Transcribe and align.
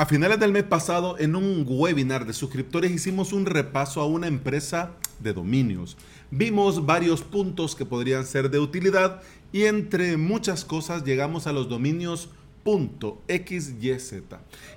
A 0.00 0.06
finales 0.06 0.40
del 0.40 0.52
mes 0.52 0.62
pasado, 0.62 1.18
en 1.18 1.36
un 1.36 1.66
webinar 1.68 2.24
de 2.24 2.32
suscriptores, 2.32 2.90
hicimos 2.90 3.34
un 3.34 3.44
repaso 3.44 4.00
a 4.00 4.06
una 4.06 4.28
empresa 4.28 4.92
de 5.18 5.34
dominios. 5.34 5.98
Vimos 6.30 6.86
varios 6.86 7.20
puntos 7.20 7.76
que 7.76 7.84
podrían 7.84 8.24
ser 8.24 8.50
de 8.50 8.60
utilidad 8.60 9.20
y 9.52 9.64
entre 9.64 10.16
muchas 10.16 10.64
cosas 10.64 11.04
llegamos 11.04 11.46
a 11.46 11.52
los 11.52 11.68
dominios 11.68 12.30
.xyz. 12.64 14.14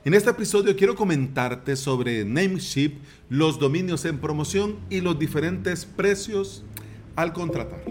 En 0.03 0.13
este 0.13 0.29
episodio 0.29 0.75
quiero 0.75 0.93
comentarte 0.93 1.77
sobre 1.77 2.25
Namecheap, 2.25 2.91
los 3.29 3.59
dominios 3.59 4.03
en 4.03 4.19
promoción 4.19 4.75
y 4.89 4.99
los 4.99 5.17
diferentes 5.17 5.85
precios 5.85 6.65
al 7.15 7.31
contratar. 7.31 7.85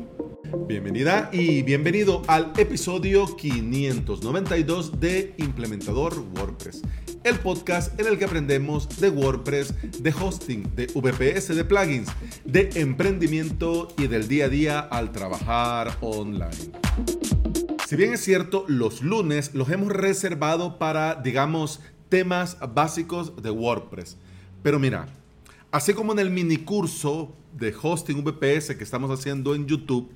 Bienvenida 0.68 1.30
y 1.32 1.62
bienvenido 1.62 2.20
al 2.26 2.52
episodio 2.58 3.24
592 3.36 5.00
de 5.00 5.34
Implementador 5.38 6.18
WordPress 6.36 6.82
el 7.24 7.38
podcast 7.38 7.98
en 8.00 8.06
el 8.06 8.18
que 8.18 8.24
aprendemos 8.24 8.88
de 9.00 9.08
WordPress, 9.08 10.02
de 10.02 10.12
hosting, 10.12 10.74
de 10.74 10.86
VPS, 10.86 11.54
de 11.54 11.64
plugins, 11.64 12.08
de 12.44 12.70
emprendimiento 12.74 13.88
y 13.96 14.08
del 14.08 14.26
día 14.26 14.46
a 14.46 14.48
día 14.48 14.80
al 14.80 15.12
trabajar 15.12 15.96
online. 16.00 16.72
Si 17.86 17.96
bien 17.96 18.14
es 18.14 18.24
cierto, 18.24 18.64
los 18.66 19.02
lunes 19.02 19.54
los 19.54 19.70
hemos 19.70 19.92
reservado 19.92 20.78
para, 20.78 21.14
digamos, 21.14 21.80
temas 22.08 22.56
básicos 22.74 23.40
de 23.40 23.50
WordPress. 23.50 24.16
Pero 24.62 24.78
mira, 24.78 25.06
así 25.70 25.94
como 25.94 26.12
en 26.12 26.18
el 26.18 26.30
mini 26.30 26.56
curso 26.56 27.36
de 27.52 27.74
hosting 27.80 28.24
VPS 28.24 28.74
que 28.74 28.84
estamos 28.84 29.10
haciendo 29.10 29.54
en 29.54 29.66
YouTube, 29.66 30.10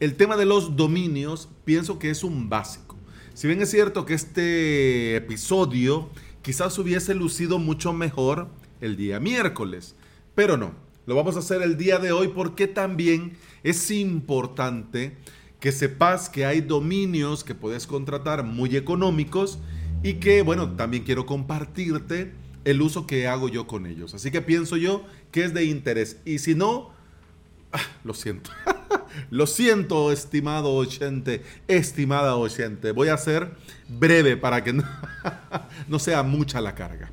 el 0.00 0.16
tema 0.16 0.36
de 0.36 0.46
los 0.46 0.76
dominios 0.76 1.48
pienso 1.64 1.98
que 1.98 2.10
es 2.10 2.24
un 2.24 2.48
básico. 2.48 2.96
Si 3.34 3.46
bien 3.46 3.62
es 3.62 3.70
cierto 3.70 4.04
que 4.04 4.14
este 4.14 5.16
episodio 5.16 6.10
quizás 6.42 6.78
hubiese 6.78 7.14
lucido 7.14 7.58
mucho 7.58 7.92
mejor 7.92 8.48
el 8.80 8.96
día 8.96 9.20
miércoles, 9.20 9.94
pero 10.34 10.56
no, 10.56 10.72
lo 11.06 11.14
vamos 11.14 11.36
a 11.36 11.40
hacer 11.40 11.62
el 11.62 11.76
día 11.76 11.98
de 11.98 12.12
hoy 12.12 12.28
porque 12.28 12.66
también 12.66 13.36
es 13.62 13.90
importante 13.90 15.16
que 15.58 15.72
sepas 15.72 16.28
que 16.28 16.46
hay 16.46 16.60
dominios 16.62 17.44
que 17.44 17.54
puedes 17.54 17.86
contratar 17.86 18.44
muy 18.44 18.76
económicos 18.76 19.58
y 20.02 20.14
que, 20.14 20.42
bueno, 20.42 20.76
también 20.76 21.04
quiero 21.04 21.26
compartirte 21.26 22.32
el 22.64 22.80
uso 22.80 23.06
que 23.06 23.26
hago 23.26 23.48
yo 23.48 23.66
con 23.66 23.86
ellos. 23.86 24.14
Así 24.14 24.30
que 24.30 24.40
pienso 24.40 24.76
yo 24.76 25.04
que 25.30 25.44
es 25.44 25.52
de 25.52 25.64
interés. 25.64 26.18
Y 26.24 26.38
si 26.38 26.54
no, 26.54 26.90
ah, 27.72 27.80
lo 28.04 28.14
siento. 28.14 28.50
Lo 29.30 29.46
siento, 29.46 30.12
estimado 30.12 30.72
oyente, 30.72 31.42
estimada 31.68 32.36
oyente. 32.36 32.92
Voy 32.92 33.08
a 33.08 33.16
ser 33.16 33.50
breve 33.88 34.36
para 34.36 34.62
que 34.62 34.72
no, 35.88 35.98
sea 35.98 36.22
mucha 36.22 36.60
la 36.60 36.74
carga. 36.74 37.10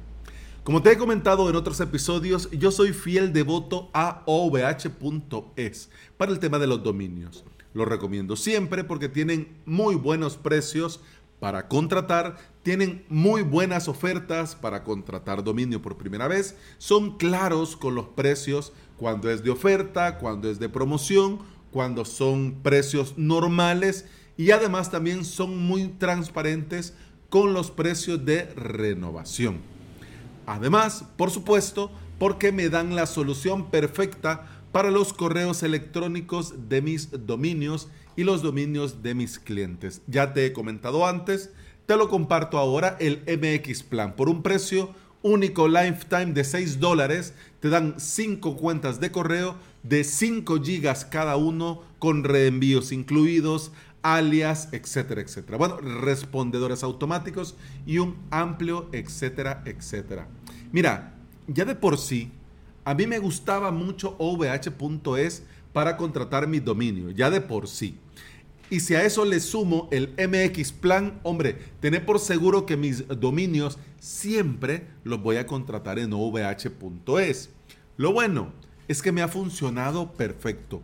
Como 0.64 0.82
te 0.82 0.92
he 0.92 0.98
comentado 0.98 1.50
en 1.50 1.56
otros 1.56 1.80
episodios, 1.80 2.50
yo 2.52 2.72
soy 2.72 2.92
fiel 2.92 3.32
devoto 3.32 3.90
a 3.94 4.24
ovh.es 4.26 5.90
para 6.18 6.32
el 6.32 6.40
tema 6.40 6.60
de 6.60 6.68
los 6.68 6.84
dominios. 6.84 7.46
Lo 7.74 7.86
recomiendo 7.86 8.36
siempre 8.36 8.84
porque 8.84 9.08
tienen 9.08 9.56
muy 9.66 9.96
buenos 9.96 10.36
precios 10.36 11.00
para 11.40 11.68
contratar, 11.68 12.38
tienen 12.64 13.06
muy 13.10 13.44
buenas 13.44 13.88
ofertas 13.88 14.56
para 14.56 14.84
contratar 14.84 15.44
dominio 15.44 15.82
por 15.82 15.98
primera 15.98 16.28
vez, 16.28 16.56
son 16.80 17.18
claros 17.18 17.78
con 17.78 17.96
los 17.96 18.08
precios 18.08 18.74
cuando 18.98 19.30
es 19.30 19.44
de 19.44 19.52
oferta, 19.52 20.18
cuando 20.18 20.50
es 20.50 20.60
de 20.60 20.70
promoción 20.70 21.40
cuando 21.78 22.06
son 22.06 22.64
precios 22.64 23.20
normales 23.20 24.06
y 24.36 24.50
además 24.50 24.90
también 24.90 25.24
son 25.24 25.60
muy 25.60 25.90
transparentes 25.90 26.96
con 27.30 27.54
los 27.54 27.70
precios 27.70 28.26
de 28.26 28.46
renovación. 28.56 29.60
Además, 30.48 31.06
por 31.18 31.30
supuesto, 31.30 31.92
porque 32.18 32.52
me 32.52 32.70
dan 32.70 32.96
la 32.96 33.06
solución 33.06 33.70
perfecta 33.70 34.48
para 34.72 34.90
los 34.90 35.14
correos 35.14 35.62
electrónicos 35.62 36.68
de 36.68 36.82
mis 36.82 37.12
dominios 37.28 37.90
y 38.16 38.24
los 38.24 38.42
dominios 38.42 39.04
de 39.04 39.14
mis 39.14 39.38
clientes. 39.38 40.02
Ya 40.08 40.34
te 40.34 40.48
he 40.48 40.54
comentado 40.54 41.06
antes, 41.06 41.52
te 41.86 41.96
lo 41.96 42.10
comparto 42.10 42.58
ahora, 42.58 42.98
el 43.00 43.22
MX 43.28 43.84
Plan, 43.84 44.16
por 44.16 44.30
un 44.30 44.42
precio 44.42 44.96
único 45.22 45.68
lifetime 45.68 46.34
de 46.34 46.44
6 46.44 46.80
dólares, 46.80 47.34
te 47.60 47.70
dan 47.70 47.96
5 47.98 48.58
cuentas 48.58 49.00
de 49.00 49.12
correo 49.12 49.56
de 49.84 50.04
5 50.04 50.62
gigas 50.62 51.06
cada 51.06 51.38
uno 51.38 51.82
con 52.00 52.24
reenvíos 52.24 52.92
incluidos, 52.92 53.72
alias, 54.02 54.70
etcétera, 54.72 55.22
etcétera. 55.22 55.58
Bueno, 55.58 55.78
respondedores 55.78 56.84
automáticos 56.84 57.56
y 57.86 57.98
un 58.00 58.16
amplio, 58.32 58.90
etcétera, 58.92 59.64
etcétera. 59.66 60.28
Mira, 60.72 61.16
ya 61.48 61.66
de 61.66 61.76
por 61.76 61.98
sí, 61.98 62.32
a 62.86 62.94
mí 62.94 63.08
me 63.08 63.20
gustaba 63.20 63.72
mucho 63.72 64.16
ovh.es 64.18 65.44
para 65.74 65.98
contratar 65.98 66.48
mi 66.48 66.60
dominio, 66.60 67.12
ya 67.12 67.30
de 67.30 67.42
por 67.42 67.68
sí. 67.68 67.98
Y 68.70 68.82
si 68.82 68.96
a 68.96 69.06
eso 69.06 69.24
le 69.24 69.40
sumo 69.40 69.88
el 69.92 70.14
MX 70.18 70.74
Plan, 70.74 71.20
hombre, 71.24 71.58
tené 71.80 72.02
por 72.02 72.20
seguro 72.20 72.66
que 72.66 72.76
mis 72.76 73.08
dominios 73.08 73.78
siempre 74.00 74.88
los 75.06 75.22
voy 75.22 75.38
a 75.38 75.48
contratar 75.48 76.00
en 76.00 76.12
ovh.es. 76.14 77.50
Lo 77.96 78.12
bueno 78.12 78.52
es 78.88 79.02
que 79.02 79.12
me 79.12 79.22
ha 79.22 79.30
funcionado 79.30 80.12
perfecto. 80.14 80.82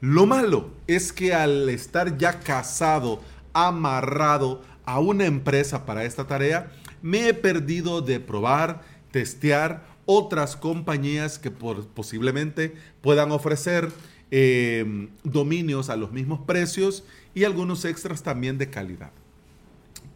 Lo 0.00 0.26
malo 0.26 0.70
es 0.86 1.12
que 1.12 1.32
al 1.32 1.68
estar 1.68 2.18
ya 2.18 2.40
casado, 2.40 3.20
amarrado 3.52 4.62
a 4.84 4.98
una 4.98 5.26
empresa 5.26 5.86
para 5.86 6.04
esta 6.04 6.26
tarea, 6.26 6.72
me 7.02 7.28
he 7.28 7.34
perdido 7.34 8.00
de 8.00 8.18
probar, 8.18 8.82
testear 9.12 9.86
otras 10.04 10.56
compañías 10.56 11.38
que 11.38 11.50
posiblemente 11.50 12.74
puedan 13.00 13.30
ofrecer 13.30 13.90
eh, 14.32 15.08
dominios 15.22 15.90
a 15.90 15.96
los 15.96 16.12
mismos 16.12 16.40
precios 16.40 17.04
y 17.34 17.44
algunos 17.44 17.84
extras 17.84 18.22
también 18.22 18.58
de 18.58 18.70
calidad. 18.70 19.12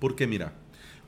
Porque 0.00 0.26
mira, 0.26 0.52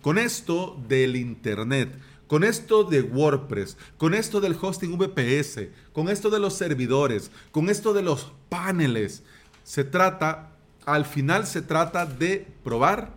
con 0.02 0.18
esto 0.18 0.80
del 0.88 1.16
Internet, 1.16 1.90
con 2.26 2.44
esto 2.44 2.84
de 2.84 3.02
WordPress, 3.02 3.76
con 3.98 4.14
esto 4.14 4.40
del 4.40 4.56
hosting 4.60 4.96
VPS, 4.98 5.68
con 5.92 6.08
esto 6.08 6.30
de 6.30 6.40
los 6.40 6.54
servidores, 6.54 7.30
con 7.50 7.70
esto 7.70 7.92
de 7.92 8.02
los 8.02 8.32
paneles, 8.48 9.22
se 9.64 9.84
trata, 9.84 10.52
al 10.84 11.04
final 11.04 11.46
se 11.46 11.62
trata 11.62 12.06
de 12.06 12.46
probar, 12.64 13.14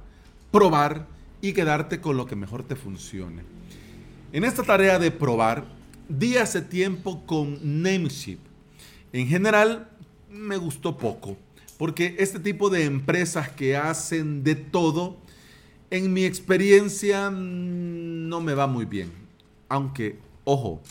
probar 0.51 1.07
y 1.41 1.53
quedarte 1.53 2.01
con 2.01 2.17
lo 2.17 2.25
que 2.25 2.35
mejor 2.35 2.63
te 2.63 2.75
funcione. 2.75 3.43
En 4.31 4.43
esta 4.43 4.63
tarea 4.63 4.99
de 4.99 5.11
probar, 5.11 5.65
di 6.07 6.37
hace 6.37 6.61
tiempo 6.61 7.25
con 7.25 7.59
Namecheap. 7.81 8.39
En 9.11 9.27
general, 9.27 9.89
me 10.29 10.57
gustó 10.57 10.97
poco, 10.97 11.37
porque 11.79 12.17
este 12.19 12.41
tipo 12.41 12.69
de 12.69 12.83
empresas 12.83 13.47
que 13.47 13.77
hacen 13.77 14.43
de 14.43 14.55
todo, 14.55 15.15
en 15.89 16.11
mi 16.11 16.25
experiencia 16.25 17.29
mm, 17.31 18.27
no 18.27 18.41
me 18.41 18.53
va 18.53 18.67
muy 18.67 18.83
bien. 18.83 19.13
Aunque, 19.69 20.19
ojo, 20.43 20.81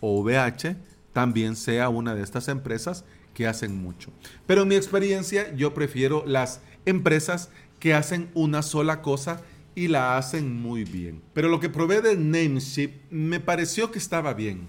OVH 0.00 0.74
también 1.12 1.54
sea 1.54 1.90
una 1.90 2.14
de 2.14 2.22
estas 2.22 2.48
empresas 2.48 3.04
que 3.34 3.46
hacen 3.46 3.76
mucho. 3.76 4.10
Pero 4.46 4.62
en 4.62 4.68
mi 4.68 4.76
experiencia 4.76 5.54
yo 5.54 5.74
prefiero 5.74 6.24
las 6.26 6.62
empresas 6.86 7.50
que 7.78 7.92
hacen 7.92 8.30
una 8.32 8.62
sola 8.62 9.02
cosa 9.02 9.42
y 9.74 9.88
la 9.88 10.16
hacen 10.16 10.58
muy 10.58 10.84
bien. 10.84 11.20
Pero 11.34 11.50
lo 11.50 11.60
que 11.60 11.68
probé 11.68 12.00
de 12.00 12.16
Namecheap 12.16 12.92
me 13.10 13.38
pareció 13.38 13.90
que 13.90 13.98
estaba 13.98 14.32
bien. 14.32 14.66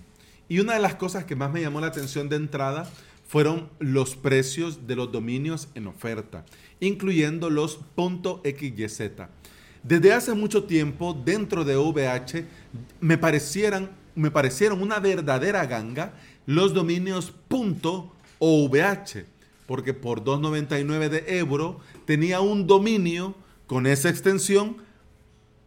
Y 0.50 0.60
una 0.60 0.74
de 0.74 0.82
las 0.82 0.96
cosas 0.96 1.24
que 1.24 1.38
más 1.38 1.54
me 1.54 1.62
llamó 1.62 1.80
la 1.80 1.88
atención 1.88 2.28
de 2.28 2.36
entrada 2.36 2.92
fueron 3.30 3.70
los 3.78 4.16
precios 4.16 4.88
de 4.88 4.96
los 4.96 5.12
dominios 5.12 5.70
en 5.76 5.86
oferta, 5.86 6.46
incluyendo 6.80 7.52
los 7.52 7.80
.xyz. 7.96 9.02
Desde 9.84 10.14
hace 10.14 10.34
mucho 10.34 10.64
tiempo, 10.64 11.14
dentro 11.14 11.64
de 11.64 11.78
VH, 11.78 12.44
me, 13.00 13.20
parecieran, 13.20 13.92
me 14.16 14.32
parecieron 14.32 14.82
una 14.82 15.00
verdadera 15.00 15.68
ganga 15.68 16.14
los 16.48 16.74
dominios 16.74 17.32
.ovh, 18.40 18.76
porque 19.68 19.94
por 19.94 20.24
2,99 20.24 21.10
de 21.10 21.38
euro 21.38 21.80
tenía 22.06 22.42
un 22.42 22.66
dominio 22.66 23.36
con 23.68 23.86
esa 23.86 24.10
extensión, 24.10 24.78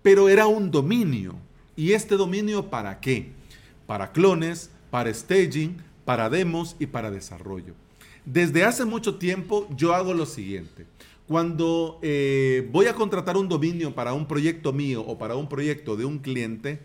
pero 0.03 0.29
era 0.29 0.49
un 0.49 0.73
dominio. 0.73 1.37
¿Y 1.76 1.93
este 1.93 2.17
dominio 2.17 2.70
para 2.70 2.99
qué? 2.99 3.31
Para 3.87 4.11
clones, 4.11 4.69
para 4.91 5.15
staging, 5.15 5.76
para 6.04 6.31
demos 6.31 6.76
y 6.78 6.87
para 6.87 7.10
desarrollo. 7.10 7.75
Desde 8.25 8.64
hace 8.64 8.84
mucho 8.84 9.16
tiempo 9.16 9.66
yo 9.76 9.94
hago 9.94 10.14
lo 10.14 10.26
siguiente. 10.26 10.87
Cuando 11.26 11.99
eh, 12.02 12.69
voy 12.72 12.87
a 12.87 12.94
contratar 12.94 13.37
un 13.37 13.49
dominio 13.49 13.94
para 13.94 14.12
un 14.12 14.26
proyecto 14.26 14.72
mío 14.72 15.02
o 15.02 15.19
para 15.19 15.37
un 15.37 15.49
proyecto 15.49 15.96
de 15.96 16.04
un 16.04 16.19
cliente, 16.19 16.81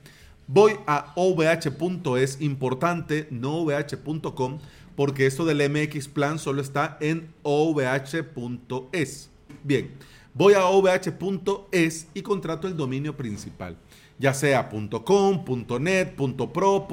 voy 0.47 0.73
a 0.85 1.13
ovh.es, 1.15 2.41
importante, 2.41 3.27
no 3.29 3.57
ovh.com, 3.57 4.59
porque 4.95 5.25
esto 5.25 5.45
del 5.45 5.69
MX 5.69 6.07
Plan 6.07 6.39
solo 6.39 6.61
está 6.61 6.97
en 7.01 7.27
ovh.es. 7.43 9.29
Bien, 9.63 9.91
voy 10.33 10.53
a 10.53 10.65
ovh.es 10.65 12.07
y 12.13 12.21
contrato 12.21 12.67
el 12.67 12.77
dominio 12.77 13.15
principal. 13.17 13.77
ya 14.19 14.33
sea 14.33 14.69
.com, 14.69 15.45
.net, 15.79 16.15
.pro, 16.15 16.87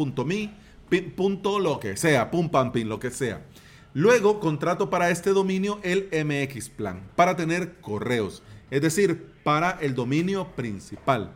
punto 1.03 1.59
lo 1.59 1.81
que 1.81 1.97
sea, 1.97 2.31
pum 2.31 2.49
pam 2.49 2.73
lo 2.75 2.99
que 2.99 3.11
sea. 3.11 3.45
Luego 3.93 4.41
contrato 4.41 4.91
para 4.91 5.11
este 5.11 5.31
dominio 5.31 5.79
el 5.83 6.09
MX 6.13 6.69
Plan 6.71 7.09
para 7.15 7.37
tener 7.37 7.81
correos, 7.81 8.43
es 8.71 8.83
decir, 8.83 9.33
para 9.45 9.79
el 9.81 9.95
dominio 9.95 10.49
principal. 10.57 11.33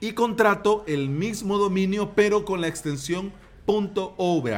Y 0.00 0.12
contrato 0.12 0.84
el 0.86 1.08
mismo 1.08 1.58
dominio 1.58 2.12
pero 2.14 2.44
con 2.44 2.60
la 2.60 2.68
extensión 2.68 3.32
.ovh. 3.66 4.48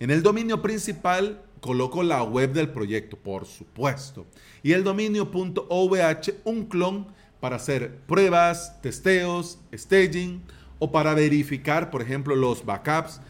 En 0.00 0.10
el 0.10 0.22
dominio 0.22 0.62
principal 0.62 1.42
coloco 1.60 2.02
la 2.02 2.22
web 2.22 2.52
del 2.52 2.68
proyecto, 2.68 3.16
por 3.16 3.46
supuesto. 3.46 4.26
Y 4.62 4.72
el 4.72 4.84
dominio 4.84 5.30
.ovh, 5.32 5.96
un 6.44 6.66
clon 6.66 7.06
para 7.40 7.56
hacer 7.56 7.98
pruebas, 8.06 8.80
testeos, 8.80 9.58
staging 9.74 10.42
o 10.78 10.92
para 10.92 11.14
verificar, 11.14 11.90
por 11.90 12.02
ejemplo, 12.02 12.36
los 12.36 12.64
backups 12.64 13.20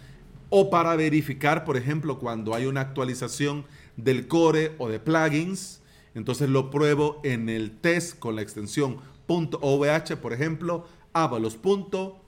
o 0.51 0.71
para 0.71 0.95
verificar, 0.97 1.65
por 1.65 1.77
ejemplo, 1.77 2.19
cuando 2.19 2.55
hay 2.55 2.67
una 2.67 2.81
actualización 2.81 3.65
del 3.97 4.29
core 4.29 4.73
o 4.79 4.89
de 4.89 5.01
plugins. 5.01 5.81
Entonces 6.15 6.49
lo 6.49 6.71
pruebo 6.71 7.21
en 7.25 7.49
el 7.49 7.73
test 7.73 8.19
con 8.19 8.37
la 8.37 8.43
extensión 8.43 8.99
.ovh, 9.27 10.17
por 10.21 10.33
ejemplo, 10.33 10.87
avalos.ovh 11.13 12.19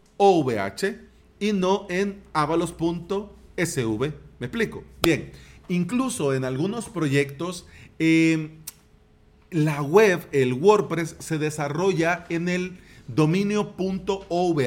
y 1.38 1.52
no 1.52 1.86
en 1.90 2.22
avalos.sv. 2.32 4.12
¿Me 4.38 4.46
explico? 4.46 4.84
Bien, 5.02 5.32
incluso 5.68 6.34
en 6.34 6.44
algunos 6.44 6.88
proyectos, 6.88 7.66
em, 7.98 8.50
la 9.50 9.82
web, 9.82 10.26
el 10.32 10.54
WordPress, 10.54 11.16
se 11.18 11.38
desarrolla 11.38 12.26
en 12.28 12.48
el 12.48 12.78
dominio 13.08 13.74
.ovh 13.76 14.60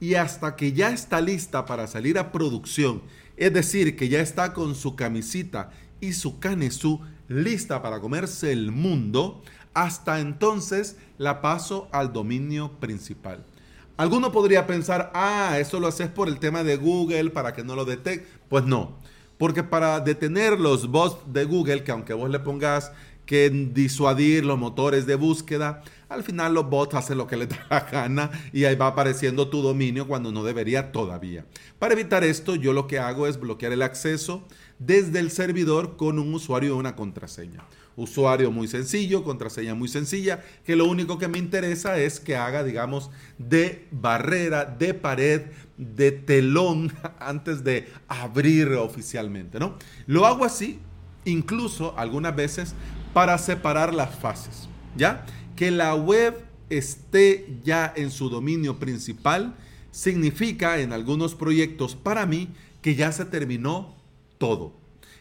y 0.00 0.14
hasta 0.14 0.56
que 0.56 0.72
ya 0.72 0.90
está 0.90 1.20
lista 1.20 1.66
para 1.66 1.86
salir 1.86 2.18
a 2.18 2.30
producción, 2.30 3.02
es 3.36 3.52
decir, 3.52 3.96
que 3.96 4.08
ya 4.08 4.20
está 4.20 4.52
con 4.52 4.74
su 4.74 4.94
camisita 4.96 5.70
y 6.00 6.12
su 6.12 6.38
canesú 6.38 7.00
lista 7.28 7.82
para 7.82 8.00
comerse 8.00 8.52
el 8.52 8.70
mundo, 8.70 9.42
hasta 9.74 10.20
entonces 10.20 10.96
la 11.18 11.40
paso 11.40 11.88
al 11.92 12.12
dominio 12.12 12.72
principal. 12.80 13.44
Alguno 13.96 14.30
podría 14.30 14.66
pensar, 14.66 15.10
ah, 15.14 15.56
eso 15.58 15.80
lo 15.80 15.88
haces 15.88 16.08
por 16.08 16.28
el 16.28 16.38
tema 16.38 16.62
de 16.62 16.76
Google 16.76 17.30
para 17.30 17.52
que 17.52 17.64
no 17.64 17.74
lo 17.74 17.84
detecte. 17.84 18.28
Pues 18.48 18.64
no, 18.64 18.96
porque 19.38 19.64
para 19.64 19.98
detener 20.00 20.58
los 20.58 20.88
bots 20.88 21.32
de 21.32 21.44
Google, 21.44 21.82
que 21.82 21.90
aunque 21.90 22.14
vos 22.14 22.30
le 22.30 22.38
pongas 22.38 22.92
que 23.28 23.50
disuadir 23.50 24.46
los 24.46 24.58
motores 24.58 25.04
de 25.04 25.14
búsqueda, 25.14 25.82
al 26.08 26.22
final 26.22 26.54
los 26.54 26.70
bots 26.70 26.94
hacen 26.94 27.18
lo 27.18 27.26
que 27.26 27.36
les 27.36 27.48
da 27.50 27.66
la 27.68 27.80
gana 27.80 28.30
y 28.54 28.64
ahí 28.64 28.74
va 28.74 28.86
apareciendo 28.86 29.50
tu 29.50 29.60
dominio 29.60 30.08
cuando 30.08 30.32
no 30.32 30.42
debería 30.42 30.92
todavía. 30.92 31.44
Para 31.78 31.92
evitar 31.92 32.24
esto, 32.24 32.54
yo 32.54 32.72
lo 32.72 32.86
que 32.86 32.98
hago 32.98 33.26
es 33.26 33.38
bloquear 33.38 33.72
el 33.72 33.82
acceso 33.82 34.48
desde 34.78 35.18
el 35.18 35.30
servidor 35.30 35.98
con 35.98 36.18
un 36.18 36.32
usuario 36.32 36.74
y 36.74 36.78
una 36.78 36.96
contraseña. 36.96 37.64
Usuario 37.96 38.50
muy 38.50 38.66
sencillo, 38.66 39.22
contraseña 39.24 39.74
muy 39.74 39.88
sencilla, 39.88 40.42
que 40.64 40.74
lo 40.74 40.86
único 40.86 41.18
que 41.18 41.28
me 41.28 41.36
interesa 41.36 41.98
es 41.98 42.20
que 42.20 42.34
haga, 42.34 42.64
digamos, 42.64 43.10
de 43.36 43.86
barrera, 43.90 44.64
de 44.64 44.94
pared, 44.94 45.42
de 45.76 46.12
telón 46.12 46.94
antes 47.18 47.62
de 47.62 47.88
abrir 48.08 48.72
oficialmente, 48.72 49.58
¿no? 49.58 49.76
Lo 50.06 50.24
hago 50.24 50.46
así, 50.46 50.78
incluso 51.26 51.92
algunas 51.98 52.34
veces 52.34 52.74
para 53.12 53.38
separar 53.38 53.94
las 53.94 54.14
fases, 54.14 54.68
¿ya? 54.96 55.24
Que 55.56 55.70
la 55.70 55.94
web 55.94 56.44
esté 56.70 57.58
ya 57.64 57.92
en 57.96 58.10
su 58.10 58.28
dominio 58.28 58.78
principal 58.78 59.54
significa 59.90 60.80
en 60.80 60.92
algunos 60.92 61.34
proyectos 61.34 61.94
para 61.94 62.26
mí 62.26 62.48
que 62.82 62.94
ya 62.94 63.10
se 63.12 63.24
terminó 63.24 63.96
todo, 64.38 64.72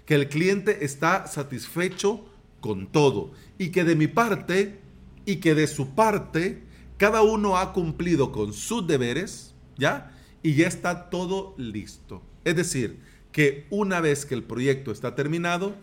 que 0.05 0.15
el 0.15 0.29
cliente 0.29 0.85
está 0.85 1.27
satisfecho 1.27 2.25
con 2.59 2.87
todo 2.87 3.31
y 3.57 3.69
que 3.69 3.83
de 3.83 3.95
mi 3.95 4.07
parte 4.07 4.79
y 5.25 5.37
que 5.37 5.55
de 5.55 5.67
su 5.67 5.89
parte 5.95 6.63
cada 6.97 7.21
uno 7.21 7.57
ha 7.57 7.73
cumplido 7.73 8.31
con 8.31 8.53
sus 8.53 8.85
deberes, 8.87 9.53
¿ya? 9.77 10.11
Y 10.43 10.55
ya 10.55 10.67
está 10.67 11.09
todo 11.09 11.53
listo. 11.57 12.21
Es 12.43 12.55
decir, 12.55 12.99
que 13.31 13.67
una 13.69 14.01
vez 14.01 14.25
que 14.25 14.35
el 14.35 14.43
proyecto 14.43 14.91
está 14.91 15.13
terminado, 15.13 15.75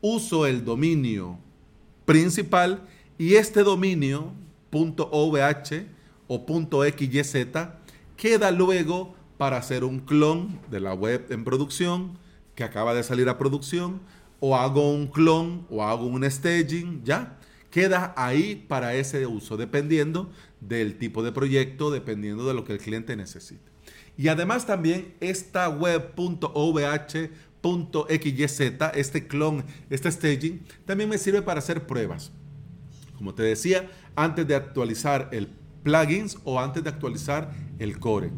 uso 0.00 0.46
el 0.46 0.64
dominio 0.64 1.38
principal 2.10 2.88
y 3.18 3.36
este 3.36 3.62
dominio 3.62 4.32
.ovh 4.72 5.38
o 6.26 6.44
.xyz 6.44 7.46
queda 8.16 8.50
luego 8.50 9.14
para 9.38 9.58
hacer 9.58 9.84
un 9.84 10.00
clon 10.00 10.58
de 10.72 10.80
la 10.80 10.92
web 10.92 11.26
en 11.30 11.44
producción 11.44 12.18
que 12.56 12.64
acaba 12.64 12.94
de 12.94 13.04
salir 13.04 13.28
a 13.28 13.38
producción 13.38 14.00
o 14.40 14.56
hago 14.56 14.92
un 14.92 15.06
clon 15.06 15.68
o 15.70 15.84
hago 15.84 16.06
un 16.06 16.28
staging, 16.28 17.04
¿ya? 17.04 17.38
Queda 17.70 18.12
ahí 18.16 18.66
para 18.68 18.94
ese 18.94 19.24
uso, 19.26 19.56
dependiendo 19.56 20.32
del 20.60 20.98
tipo 20.98 21.22
de 21.22 21.30
proyecto, 21.30 21.92
dependiendo 21.92 22.44
de 22.44 22.54
lo 22.54 22.64
que 22.64 22.72
el 22.72 22.80
cliente 22.80 23.14
necesite. 23.14 23.70
Y 24.16 24.26
además 24.26 24.66
también 24.66 25.14
esta 25.20 25.68
web.ovh.xyz, 27.62 28.60
este 28.94 29.26
clon, 29.26 29.64
este 29.88 30.10
staging, 30.10 30.60
también 30.84 31.08
me 31.08 31.18
sirve 31.18 31.42
para 31.42 31.58
hacer 31.58 31.86
pruebas. 31.86 32.32
Como 33.16 33.34
te 33.34 33.42
decía, 33.42 33.90
antes 34.16 34.46
de 34.46 34.54
actualizar 34.54 35.28
el 35.32 35.48
plugins 35.82 36.38
o 36.44 36.60
antes 36.60 36.82
de 36.82 36.90
actualizar 36.90 37.52
el 37.78 37.98
core. 37.98 38.30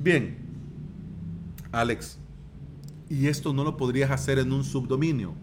Bien, 0.00 0.38
Alex, 1.72 2.18
¿y 3.08 3.26
esto 3.26 3.52
no 3.52 3.64
lo 3.64 3.76
podrías 3.76 4.10
hacer 4.10 4.38
en 4.38 4.52
un 4.52 4.64
subdominio? 4.64 5.34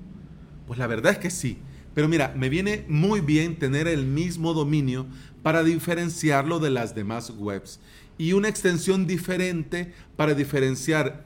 Pues 0.66 0.80
la 0.80 0.88
verdad 0.88 1.14
es 1.14 1.18
que 1.20 1.30
sí. 1.30 1.60
Pero 1.94 2.08
mira, 2.08 2.34
me 2.38 2.50
viene 2.50 2.86
muy 2.88 3.22
bien 3.22 3.58
tener 3.58 3.88
el 3.88 4.06
mismo 4.06 4.54
dominio 4.54 5.08
para 5.42 5.64
diferenciarlo 5.64 6.60
de 6.60 6.70
las 6.70 6.94
demás 6.94 7.32
webs 7.32 7.80
y 8.20 8.34
una 8.34 8.50
extensión 8.50 9.08
diferente 9.08 9.94
para 10.16 10.34
diferenciar 10.34 11.26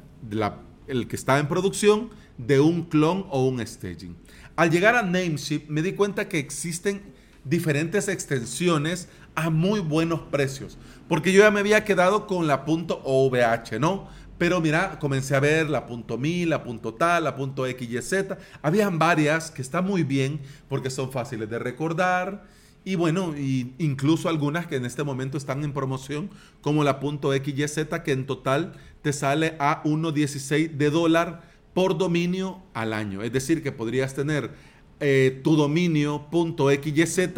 el 0.92 1.08
que 1.08 1.16
está 1.16 1.40
en 1.40 1.48
producción 1.48 2.10
de 2.38 2.60
un 2.60 2.84
clon 2.84 3.26
o 3.30 3.48
un 3.48 3.66
staging. 3.66 4.16
Al 4.56 4.70
llegar 4.70 4.96
a 4.96 5.04
Nameship 5.04 5.70
me 5.70 5.82
di 5.82 5.94
cuenta 5.94 6.28
que 6.28 6.38
existen 6.38 7.02
diferentes 7.46 8.08
extensiones 8.08 9.08
a 9.34 9.50
muy 9.50 9.80
buenos 9.80 10.20
precios, 10.20 10.78
porque 11.08 11.32
yo 11.32 11.42
ya 11.42 11.52
me 11.52 11.62
había 11.62 11.86
quedado 11.86 12.28
con 12.28 12.46
la 12.48 12.66
.ovh, 12.66 13.80
¿no? 13.80 14.10
Pero 14.38 14.60
mira, 14.60 15.00
comencé 15.00 15.36
a 15.36 15.40
ver 15.40 15.70
la 15.70 15.86
.mi, 16.18 16.46
la 16.46 16.64
.tal, 16.98 17.24
la 17.24 17.36
.xyz. 17.38 18.26
Habían 18.62 19.00
varias 19.00 19.52
que 19.52 19.62
están 19.62 19.86
muy 19.86 20.04
bien 20.04 20.42
porque 20.68 20.90
son 20.90 21.12
fáciles 21.12 21.50
de 21.50 21.60
recordar. 21.60 22.44
Y 22.84 22.96
bueno, 22.96 23.36
y 23.38 23.76
incluso 23.78 24.28
algunas 24.28 24.66
que 24.66 24.78
en 24.78 24.86
este 24.86 25.04
momento 25.04 25.38
están 25.38 25.64
en 25.64 25.72
promoción, 25.72 26.32
como 26.62 26.84
la 26.84 27.00
.xyz, 27.00 27.88
que 28.04 28.12
en 28.12 28.26
total 28.26 28.74
te 29.02 29.14
sale 29.14 29.56
a 29.60 29.84
1.16 29.84 30.72
de 30.72 30.90
dólar 30.90 31.44
por 31.74 31.98
dominio 31.98 32.62
al 32.74 32.94
año. 32.94 33.24
Es 33.24 33.32
decir, 33.32 33.64
que 33.64 33.72
podrías 33.72 34.14
tener 34.14 34.52
eh, 35.00 35.40
tu 35.44 35.56
dominio 35.56 36.28
.xyz 36.32 37.30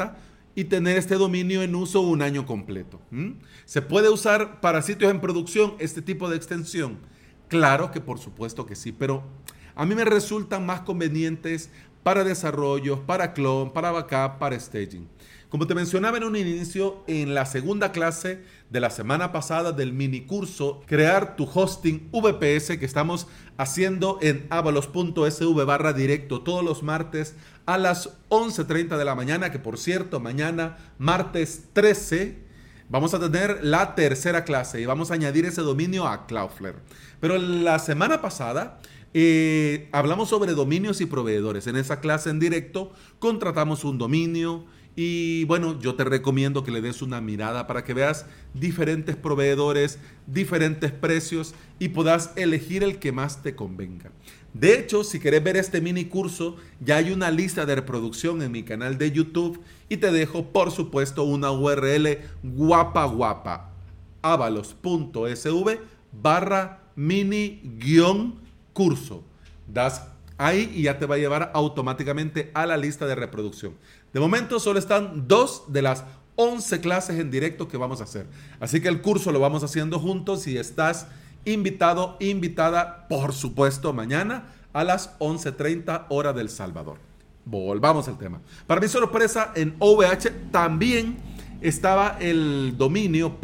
y 0.55 0.65
tener 0.65 0.97
este 0.97 1.15
dominio 1.15 1.63
en 1.63 1.75
uso 1.75 2.01
un 2.01 2.21
año 2.21 2.45
completo. 2.45 3.01
¿Se 3.65 3.81
puede 3.81 4.09
usar 4.09 4.61
para 4.61 4.81
sitios 4.81 5.11
en 5.11 5.21
producción 5.21 5.75
este 5.79 6.01
tipo 6.01 6.29
de 6.29 6.35
extensión? 6.35 6.99
Claro 7.47 7.91
que 7.91 8.01
por 8.01 8.19
supuesto 8.19 8.65
que 8.65 8.75
sí, 8.75 8.91
pero 8.91 9.23
a 9.75 9.85
mí 9.85 9.95
me 9.95 10.05
resultan 10.05 10.65
más 10.65 10.81
convenientes 10.81 11.71
para 12.03 12.23
desarrollos, 12.23 12.99
para 12.99 13.33
clone, 13.33 13.71
para 13.71 13.91
backup, 13.91 14.37
para 14.39 14.59
staging. 14.59 15.07
Como 15.53 15.67
te 15.67 15.75
mencionaba 15.75 16.17
en 16.17 16.23
un 16.23 16.35
inicio, 16.35 17.03
en 17.05 17.35
la 17.35 17.45
segunda 17.45 17.91
clase 17.91 18.43
de 18.71 18.79
la 18.79 18.89
semana 18.89 19.31
pasada 19.31 19.71
del 19.71 19.93
mini 19.93 20.21
curso 20.21 20.81
Crear 20.87 21.35
tu 21.35 21.43
hosting 21.43 22.09
VPS 22.11 22.79
que 22.79 22.85
estamos 22.87 23.27
haciendo 23.57 24.17
en 24.23 24.47
avalos.sv 24.49 25.63
barra 25.63 25.93
directo 25.93 26.41
todos 26.41 26.63
los 26.63 26.81
martes 26.81 27.35
a 27.67 27.77
las 27.77 28.09
11.30 28.29 28.97
de 28.97 29.05
la 29.05 29.13
mañana, 29.13 29.51
que 29.51 29.59
por 29.59 29.77
cierto, 29.77 30.19
mañana, 30.19 30.77
martes 30.97 31.65
13, 31.73 32.39
vamos 32.89 33.13
a 33.13 33.19
tener 33.19 33.63
la 33.63 33.93
tercera 33.93 34.43
clase 34.45 34.81
y 34.81 34.87
vamos 34.87 35.11
a 35.11 35.13
añadir 35.13 35.45
ese 35.45 35.61
dominio 35.61 36.07
a 36.07 36.25
Cloudflare. 36.25 36.79
Pero 37.19 37.37
la 37.37 37.77
semana 37.77 38.21
pasada 38.21 38.79
hablamos 39.91 40.29
sobre 40.29 40.53
dominios 40.53 41.01
y 41.01 41.05
proveedores. 41.05 41.67
En 41.67 41.75
esa 41.75 41.99
clase 41.99 42.29
en 42.29 42.39
directo 42.39 42.91
contratamos 43.19 43.83
un 43.83 43.97
dominio 43.97 44.65
y 44.95 45.45
bueno, 45.45 45.79
yo 45.79 45.95
te 45.95 46.03
recomiendo 46.03 46.63
que 46.63 46.71
le 46.71 46.81
des 46.81 47.01
una 47.01 47.19
mirada 47.19 47.65
para 47.65 47.83
que 47.83 47.95
veas 47.95 48.27
diferentes 48.53 49.15
proveedores, 49.15 49.97
diferentes 50.27 50.91
precios 50.91 51.55
y 51.79 51.89
puedas 51.89 52.31
elegir 52.35 52.83
el 52.83 52.99
que 52.99 53.11
más 53.11 53.41
te 53.41 53.55
convenga. 53.55 54.11
De 54.53 54.77
hecho, 54.77 55.03
si 55.03 55.19
quieres 55.19 55.43
ver 55.43 55.57
este 55.57 55.81
mini 55.81 56.05
curso, 56.05 56.57
ya 56.79 56.97
hay 56.97 57.11
una 57.11 57.31
lista 57.31 57.65
de 57.65 57.73
reproducción 57.75 58.43
en 58.43 58.51
mi 58.51 58.61
canal 58.61 58.99
de 58.99 59.11
YouTube 59.11 59.61
y 59.89 59.97
te 59.97 60.11
dejo, 60.11 60.51
por 60.51 60.69
supuesto, 60.69 61.23
una 61.23 61.51
URL 61.51 62.19
guapa 62.43 63.05
guapa 63.05 63.71
avalos.sv 64.21 65.79
barra 66.11 66.83
mini 66.95 67.61
guion 67.79 68.42
curso. 68.73 69.23
Das 69.67 70.03
ahí 70.37 70.71
y 70.75 70.83
ya 70.83 70.99
te 70.99 71.05
va 71.05 71.15
a 71.15 71.19
llevar 71.19 71.51
automáticamente 71.53 72.51
a 72.53 72.65
la 72.65 72.77
lista 72.77 73.05
de 73.05 73.15
reproducción. 73.15 73.75
De 74.13 74.19
momento 74.19 74.59
solo 74.59 74.79
están 74.79 75.27
dos 75.27 75.63
de 75.67 75.81
las 75.81 76.03
11 76.35 76.81
clases 76.81 77.19
en 77.19 77.31
directo 77.31 77.67
que 77.67 77.77
vamos 77.77 78.01
a 78.01 78.05
hacer. 78.05 78.25
Así 78.59 78.81
que 78.81 78.87
el 78.87 79.01
curso 79.01 79.31
lo 79.31 79.39
vamos 79.39 79.63
haciendo 79.63 79.99
juntos 79.99 80.47
y 80.47 80.57
estás 80.57 81.07
invitado, 81.45 82.17
invitada, 82.19 83.07
por 83.07 83.33
supuesto, 83.33 83.93
mañana 83.93 84.45
a 84.73 84.83
las 84.83 85.17
11.30 85.19 86.07
hora 86.09 86.33
del 86.33 86.49
Salvador. 86.49 86.97
Volvamos 87.45 88.07
al 88.07 88.17
tema. 88.17 88.41
Para 88.65 88.81
mi 88.81 88.87
sorpresa, 88.87 89.51
en 89.55 89.75
OVH 89.79 90.49
también 90.51 91.17
estaba 91.61 92.17
el 92.19 92.75
dominio 92.77 93.37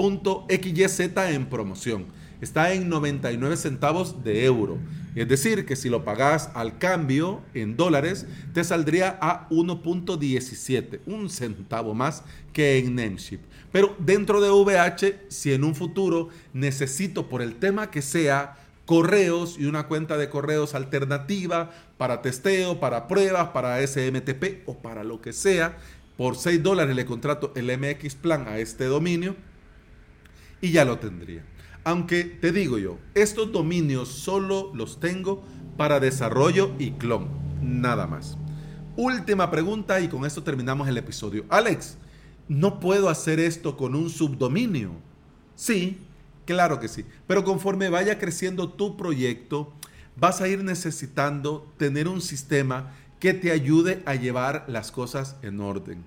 .xyz 0.48 1.00
en 1.00 1.46
promoción. 1.48 2.06
Está 2.42 2.74
en 2.74 2.88
99 2.88 3.58
centavos 3.58 4.24
de 4.24 4.46
euro. 4.46 4.78
Es 5.16 5.28
decir, 5.28 5.66
que 5.66 5.76
si 5.76 5.90
lo 5.90 6.06
pagas 6.06 6.50
al 6.54 6.78
cambio 6.78 7.42
en 7.54 7.76
dólares, 7.76 8.26
te 8.54 8.64
saldría 8.64 9.18
a 9.22 9.50
1.17, 9.50 11.02
un 11.06 11.30
centavo 11.30 11.94
más 11.94 12.24
que 12.54 12.78
en 12.78 12.96
Nemship. 12.96 13.40
Pero 13.72 13.96
dentro 14.00 14.40
de 14.40 14.50
VH, 14.50 15.26
si 15.28 15.52
en 15.52 15.64
un 15.64 15.76
futuro 15.76 16.30
necesito 16.54 17.28
por 17.28 17.42
el 17.42 17.56
tema 17.56 17.92
que 17.92 18.02
sea 18.02 18.58
correos 18.86 19.58
y 19.60 19.66
una 19.66 19.88
cuenta 19.88 20.18
de 20.18 20.30
correos 20.30 20.74
alternativa 20.74 21.72
para 21.98 22.22
testeo, 22.22 22.80
para 22.80 23.08
pruebas, 23.08 23.50
para 23.50 23.86
SMTP 23.86 24.68
o 24.68 24.78
para 24.78 25.04
lo 25.04 25.22
que 25.22 25.34
sea, 25.34 25.78
por 26.18 26.36
6 26.36 26.64
dólares 26.64 26.96
le 26.96 27.06
contrato 27.06 27.54
el 27.56 27.66
MX 27.78 28.16
Plan 28.16 28.48
a 28.48 28.58
este 28.58 28.86
dominio 28.86 29.36
y 30.62 30.72
ya 30.72 30.86
lo 30.86 30.98
tendría. 30.98 31.44
Aunque 31.90 32.24
te 32.24 32.52
digo 32.52 32.78
yo, 32.78 33.00
estos 33.16 33.52
dominios 33.52 34.10
solo 34.10 34.72
los 34.76 35.00
tengo 35.00 35.42
para 35.76 36.00
desarrollo 36.00 36.70
y 36.78 36.92
clon, 36.92 37.28
nada 37.64 38.06
más. 38.06 38.38
Última 38.96 39.50
pregunta 39.50 40.00
y 40.00 40.08
con 40.08 40.24
esto 40.24 40.44
terminamos 40.44 40.88
el 40.88 41.00
episodio. 41.00 41.46
Alex, 41.50 41.98
¿no 42.48 42.80
puedo 42.80 43.10
hacer 43.10 43.40
esto 43.40 43.76
con 43.76 43.96
un 43.96 44.12
subdominio? 44.12 44.92
Sí, 45.56 45.98
claro 46.46 46.80
que 46.80 46.90
sí. 46.90 47.06
Pero 47.26 47.44
conforme 47.44 47.90
vaya 47.90 48.20
creciendo 48.20 48.70
tu 48.70 48.96
proyecto, 48.96 49.74
vas 50.16 50.42
a 50.42 50.48
ir 50.48 50.64
necesitando 50.64 51.74
tener 51.78 52.08
un 52.08 52.22
sistema 52.22 52.94
que 53.20 53.34
te 53.34 53.50
ayude 53.50 54.04
a 54.06 54.14
llevar 54.14 54.64
las 54.68 54.92
cosas 54.92 55.38
en 55.42 55.60
orden. 55.60 56.04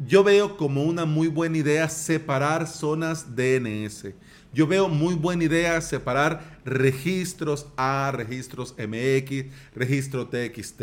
Yo 0.00 0.24
veo 0.24 0.56
como 0.56 0.82
una 0.82 1.04
muy 1.04 1.28
buena 1.28 1.58
idea 1.58 1.88
separar 1.88 2.66
zonas 2.66 3.36
DNS. 3.36 4.06
Yo 4.54 4.68
veo 4.68 4.88
muy 4.88 5.14
buena 5.16 5.44
idea 5.44 5.80
separar 5.80 6.60
registros 6.64 7.66
A, 7.76 8.12
registros 8.14 8.76
MX, 8.78 9.46
registro 9.74 10.28
TXT. 10.28 10.82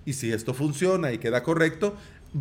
y 0.04 0.12
si 0.12 0.30
esto 0.30 0.52
funciona 0.52 1.10
y 1.10 1.16
queda 1.16 1.42
correcto, 1.42 1.96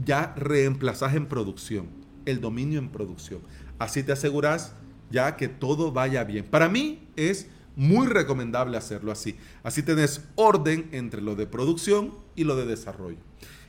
ya 0.05 0.33
reemplazás 0.35 1.15
en 1.15 1.27
producción, 1.27 1.87
el 2.25 2.41
dominio 2.41 2.79
en 2.79 2.89
producción. 2.89 3.39
Así 3.79 4.03
te 4.03 4.11
aseguras 4.11 4.73
ya 5.09 5.35
que 5.35 5.47
todo 5.47 5.91
vaya 5.91 6.23
bien. 6.23 6.45
Para 6.45 6.69
mí 6.69 7.07
es 7.15 7.47
muy 7.75 8.07
recomendable 8.07 8.77
hacerlo 8.77 9.11
así. 9.11 9.37
Así 9.63 9.83
tenés 9.83 10.21
orden 10.35 10.89
entre 10.91 11.21
lo 11.21 11.35
de 11.35 11.45
producción 11.45 12.13
y 12.35 12.43
lo 12.43 12.55
de 12.55 12.65
desarrollo. 12.65 13.19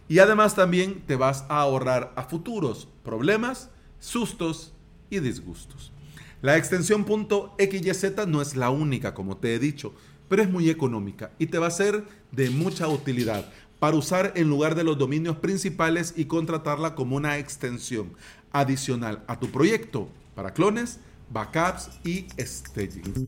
Y 0.08 0.20
además 0.20 0.54
también 0.54 1.02
te 1.06 1.16
vas 1.16 1.44
a 1.48 1.60
ahorrar 1.60 2.12
a 2.16 2.24
futuros 2.24 2.88
problemas, 3.04 3.70
sustos 4.00 4.72
y 5.10 5.20
disgustos. 5.20 5.92
La 6.40 6.56
extensión 6.56 7.04
.xyz 7.04 8.26
no 8.26 8.40
es 8.40 8.56
la 8.56 8.70
única, 8.70 9.12
como 9.12 9.36
te 9.36 9.54
he 9.54 9.58
dicho, 9.58 9.92
pero 10.28 10.42
es 10.42 10.50
muy 10.50 10.70
económica 10.70 11.32
y 11.38 11.46
te 11.46 11.58
va 11.58 11.66
a 11.66 11.70
ser 11.70 12.04
de 12.32 12.48
mucha 12.50 12.88
utilidad 12.88 13.50
para 13.78 13.96
usar 13.96 14.32
en 14.36 14.48
lugar 14.48 14.74
de 14.74 14.84
los 14.84 14.98
dominios 14.98 15.36
principales 15.36 16.14
y 16.16 16.24
contratarla 16.24 16.94
como 16.94 17.16
una 17.16 17.38
extensión 17.38 18.12
adicional 18.52 19.22
a 19.26 19.38
tu 19.38 19.50
proyecto 19.50 20.08
para 20.34 20.52
clones, 20.52 20.98
backups 21.30 21.90
y 22.04 22.26
staging. 22.38 23.26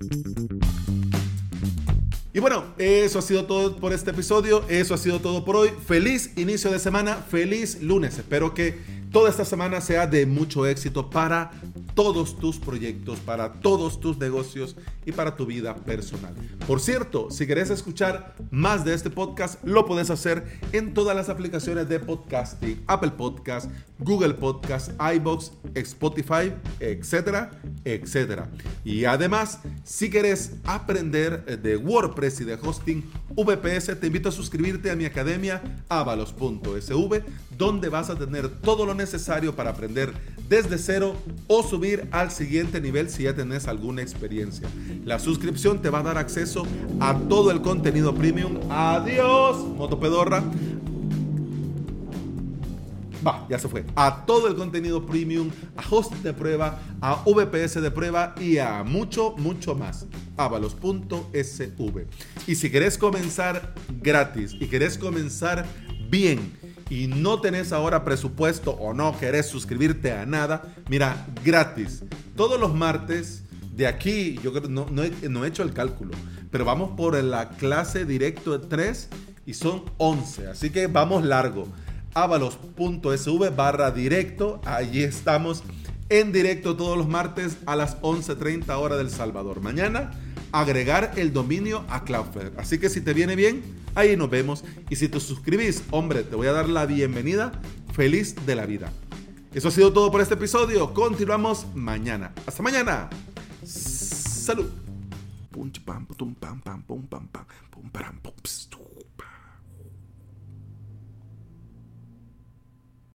Y 2.33 2.39
bueno, 2.39 2.65
eso 2.79 3.19
ha 3.19 3.23
sido 3.23 3.45
todo 3.45 3.77
por 3.77 3.93
este 3.93 4.13
episodio, 4.13 4.65
eso 4.69 4.95
ha 4.95 4.99
sido 4.99 5.21
todo 5.21 5.45
por 5.45 5.57
hoy. 5.57 5.71
Feliz 5.87 6.31
inicio 6.37 6.71
de 6.71 6.79
semana, 6.79 7.17
feliz 7.17 7.83
lunes. 7.83 8.19
Espero 8.19 8.55
que 8.55 8.79
toda 9.11 9.29
esta 9.29 9.45
semana 9.45 9.81
sea 9.81 10.07
de 10.07 10.27
mucho 10.27 10.65
éxito 10.65 11.11
para 11.11 11.51
todos 12.01 12.39
tus 12.39 12.57
proyectos, 12.57 13.19
para 13.21 13.53
todos 13.61 14.01
tus 14.01 14.17
negocios 14.17 14.75
y 15.05 15.13
para 15.13 15.37
tu 15.37 15.45
vida 15.45 15.75
personal. 15.75 16.35
Por 16.67 16.81
cierto, 16.81 17.31
si 17.31 17.47
querés 17.47 17.69
escuchar 17.69 18.37
más 18.51 18.87
de 18.87 18.95
este 18.95 19.11
podcast, 19.11 19.63
lo 19.65 19.85
puedes 19.85 20.09
hacer 20.09 20.61
en 20.73 20.95
todas 20.95 21.15
las 21.15 21.29
aplicaciones 21.29 21.91
de 21.91 22.01
podcasting, 22.01 22.83
Apple 22.87 23.11
Podcast, 23.11 23.71
Google 23.99 24.33
Podcast, 24.33 24.93
iBox, 25.15 25.53
Spotify, 25.75 26.55
etcétera, 26.81 27.51
etcétera. 27.85 28.51
Y 28.83 29.05
además, 29.05 29.59
si 29.85 30.09
querés 30.09 30.53
aprender 30.65 31.61
de 31.61 31.77
WordPress 31.77 32.41
y 32.41 32.45
de 32.45 32.55
hosting 32.55 33.05
VPS, 33.37 34.01
te 34.01 34.07
invito 34.07 34.31
a 34.31 34.33
suscribirte 34.33 34.91
a 34.91 34.97
mi 34.97 35.05
academia 35.05 35.61
avalos.sv, 35.91 37.23
donde 37.59 37.91
vas 37.91 38.09
a 38.09 38.17
tener 38.17 38.49
todo 38.49 38.87
lo 38.87 38.95
necesario 38.95 39.55
para 39.55 39.69
aprender 39.69 40.15
desde 40.51 40.79
cero 40.79 41.15
o 41.47 41.63
subir 41.63 42.09
al 42.11 42.33
siguiente 42.33 42.81
nivel 42.81 43.09
si 43.09 43.23
ya 43.23 43.35
tenés 43.35 43.69
alguna 43.69 44.03
experiencia. 44.03 44.69
La 45.05 45.21
suscripción 45.21 45.81
te 45.81 45.91
va 45.91 46.01
a 46.01 46.03
dar 46.03 46.19
acceso 46.19 46.67
a 46.99 47.17
todo 47.17 47.53
el 47.53 47.63
contenido 47.63 48.13
premium. 48.17 48.59
Adiós, 48.69 49.59
Motopedorra. 49.77 50.43
Va, 53.25 53.47
ya 53.49 53.61
se 53.61 53.69
fue. 53.69 53.85
A 53.95 54.27
todo 54.27 54.49
el 54.49 54.57
contenido 54.57 55.07
premium, 55.07 55.51
a 55.77 55.85
host 55.89 56.13
de 56.15 56.33
prueba, 56.33 56.81
a 57.01 57.23
VPS 57.25 57.81
de 57.81 57.91
prueba 57.93 58.35
y 58.41 58.59
a 58.59 58.83
mucho, 58.83 59.37
mucho 59.39 59.77
más. 59.77 60.07
Avalos.sv. 60.37 62.07
Y 62.49 62.55
si 62.57 62.71
querés 62.71 62.99
comenzar 62.99 63.73
gratis 64.03 64.57
y 64.59 64.67
querés 64.67 64.99
comenzar 64.99 65.65
bien 66.11 66.59
y 66.91 67.07
no 67.07 67.41
tenés 67.41 67.73
ahora 67.73 68.05
presupuesto 68.05 68.73
o 68.73 68.93
no 68.93 69.17
querés 69.19 69.47
suscribirte 69.47 70.13
a 70.13 70.27
nada, 70.27 70.75
mira, 70.89 71.27
gratis. 71.45 72.03
Todos 72.37 72.61
los 72.61 72.75
martes 72.75 73.45
de 73.75 73.87
aquí, 73.87 74.39
yo 74.43 74.53
creo, 74.53 74.69
no, 74.69 74.87
no, 74.91 75.05
he, 75.05 75.49
hecho 75.49 75.63
el 75.63 75.73
cálculo, 75.73 76.11
pero 76.51 76.65
vamos 76.65 76.91
por 76.97 77.23
la 77.23 77.51
clase 77.51 78.05
directo 78.05 78.59
de 78.59 78.67
3 78.67 79.09
y 79.47 79.55
son 79.55 79.85
11, 79.99 80.49
así 80.49 80.71
que 80.71 80.89
vamos 80.89 81.25
largo. 81.25 81.69
avalos.sv 82.15 83.51
barra 83.57 83.93
directo, 83.93 84.61
allí 84.67 85.05
estamos 85.05 85.63
en 86.09 86.33
directo 86.33 86.77
todos 86.77 86.99
los 86.99 87.09
martes 87.09 87.57
a 87.67 87.77
las 87.77 88.01
11.30 88.03 88.69
hora 88.77 88.97
del 88.97 89.11
Salvador. 89.11 89.61
Mañana 89.61 90.11
agregar 90.53 91.13
el 91.17 91.33
dominio 91.33 91.85
a 91.89 92.03
Cloudflare. 92.03 92.53
Así 92.57 92.79
que 92.79 92.89
si 92.89 93.01
te 93.01 93.15
viene 93.15 93.37
bien, 93.37 93.63
ahí 93.95 94.17
nos 94.17 94.31
vemos. 94.31 94.65
Y 94.89 94.97
si 94.97 95.09
te 95.09 95.21
suscribís, 95.21 95.83
hombre, 95.91 96.23
te 96.23 96.37
voy 96.37 96.47
a 96.47 96.53
dar 96.53 96.69
la 96.69 96.87
bienvenida. 96.87 97.53
Feliz 97.93 98.35
de 98.47 98.55
la 98.55 98.67
vida. 98.67 98.93
Eso 99.53 99.69
ha 99.69 99.71
sido 99.71 99.93
todo 99.93 100.11
por 100.11 100.21
este 100.21 100.35
episodio. 100.35 100.95
Continuamos 100.95 101.67
mañana. 101.75 102.33
Hasta 102.47 102.63
mañana. 102.63 103.11
Salud. 103.65 104.71